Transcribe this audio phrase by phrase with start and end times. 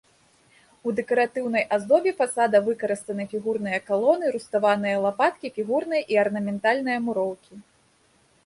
[0.87, 7.53] У дэкаратыўнай аздобе фасада выкарыстаны фігурныя калоны, руставаныя лапаткі, фігурная і арнаментальная муроўкі.